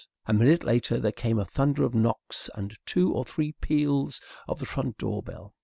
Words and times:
A 0.25 0.33
minute 0.33 0.63
later 0.63 0.99
there 0.99 1.11
came 1.11 1.37
a 1.37 1.45
thunder 1.45 1.83
of 1.83 1.93
knocks 1.93 2.49
and 2.55 2.75
two 2.87 3.13
or 3.13 3.23
three 3.23 3.51
peals 3.61 4.19
of 4.47 4.57
the 4.57 4.65
front 4.65 4.97
door 4.97 5.21
bell. 5.21 5.53